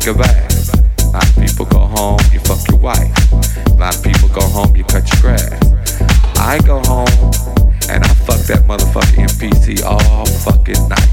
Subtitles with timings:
[0.00, 1.04] take a bath.
[1.04, 3.32] A lot of people go home, you fuck your wife.
[3.66, 6.02] A lot of people go home, you cut your grass.
[6.36, 7.06] I go home
[7.88, 11.03] and I fuck that motherfucking MPC all oh, fucking night.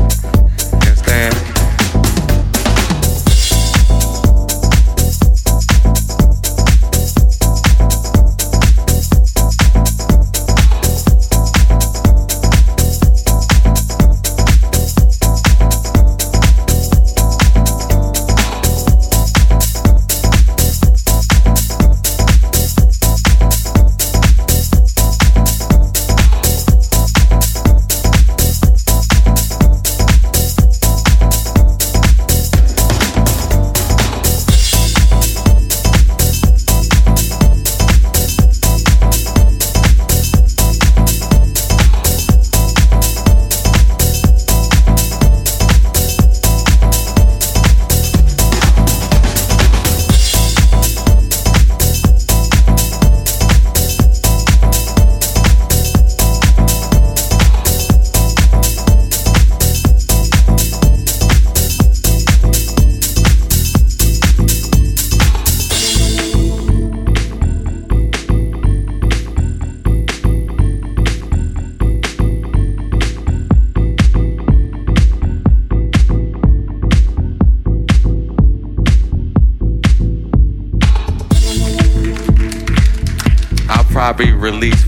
[84.21, 84.80] be released.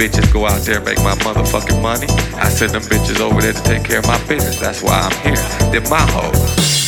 [0.00, 2.06] bitches go out there and make my motherfucking money.
[2.40, 4.58] I send them bitches over there to take care of my business.
[4.58, 5.70] That's why I'm here.
[5.70, 6.79] They're my hoes.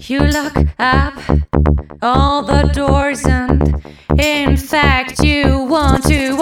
[0.00, 1.14] You lock up
[2.00, 3.82] all the doors, and
[4.18, 6.36] in fact, you want to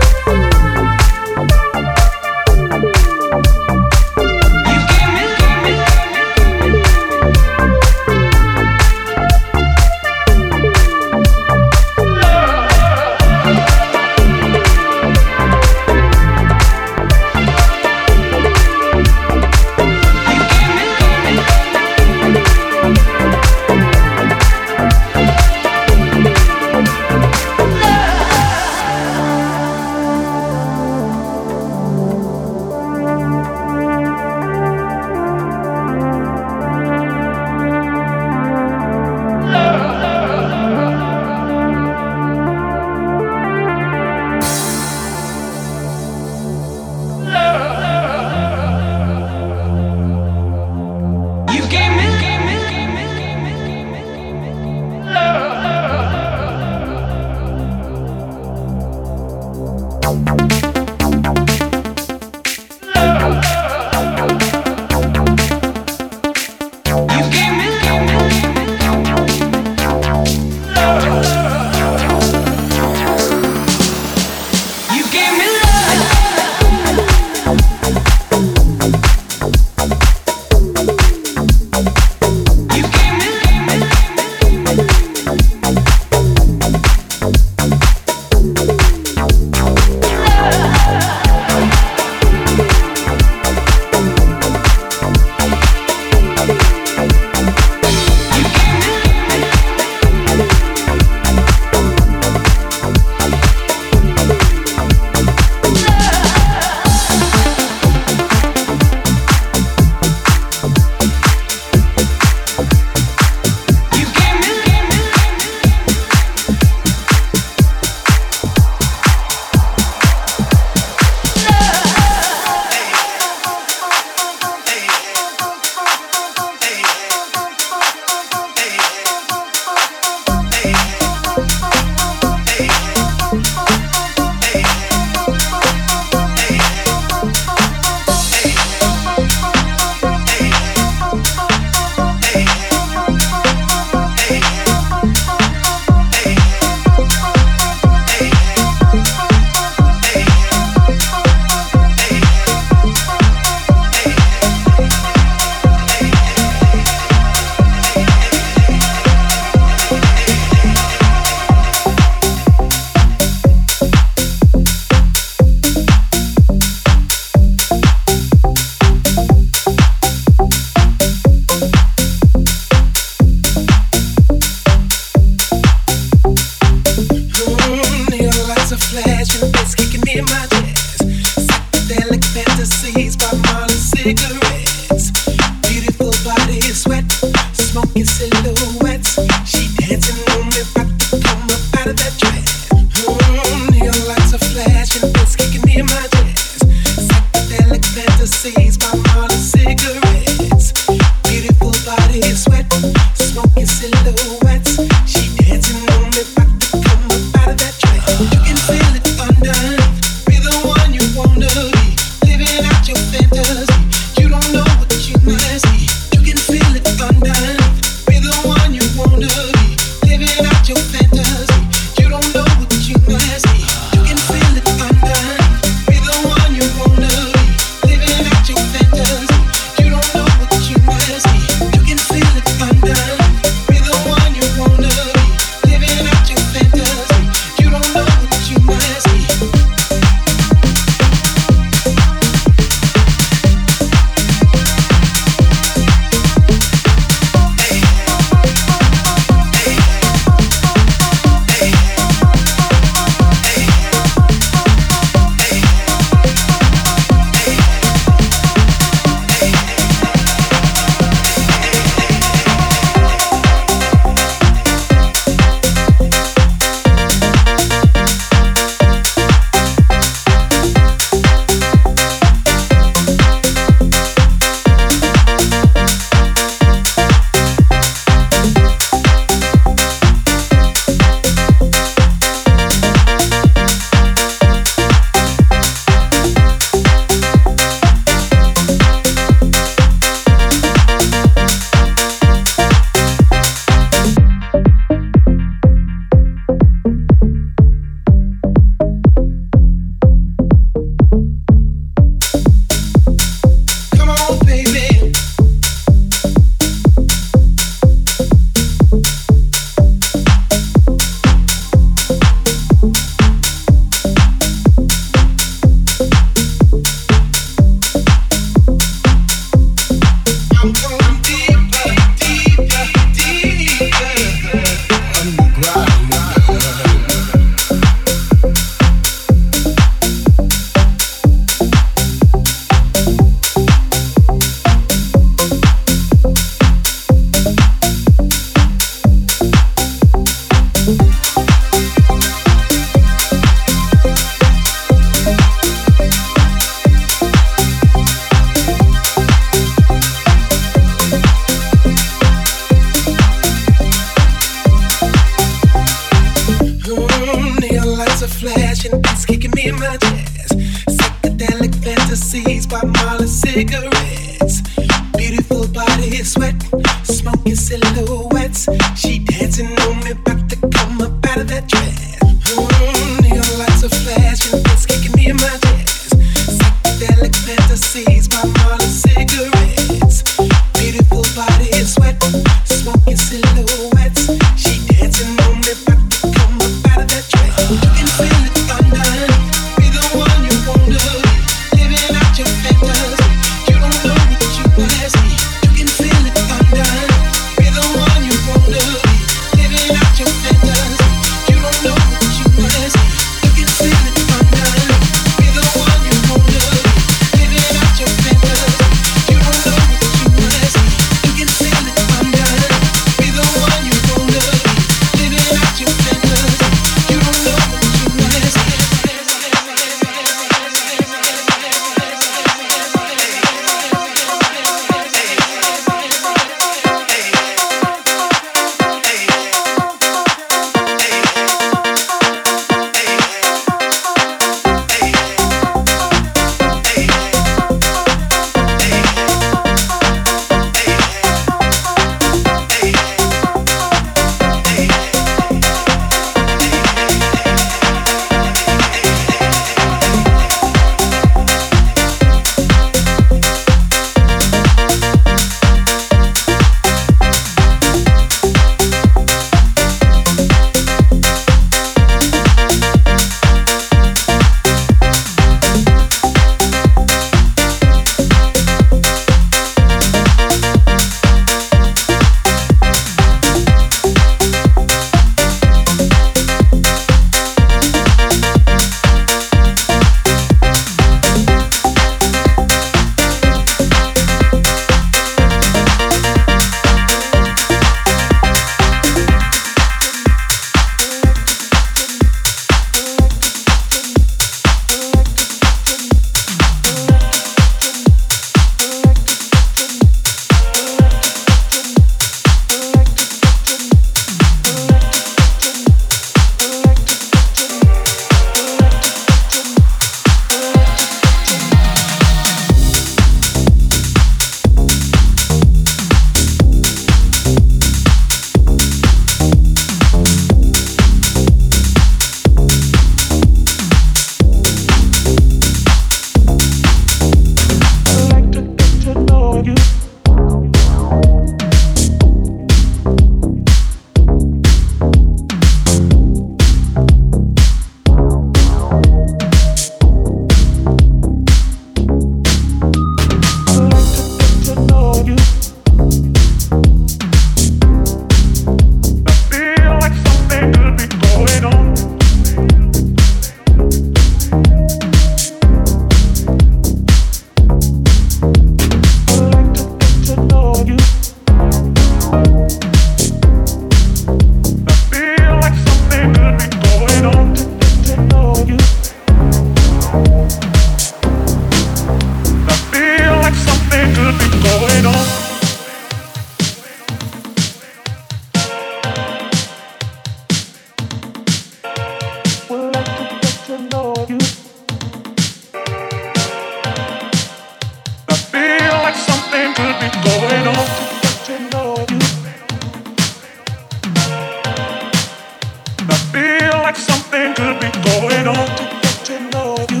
[597.32, 600.00] something could be going on to get to know you.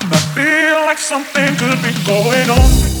[0.00, 2.93] And I feel like something could be going on.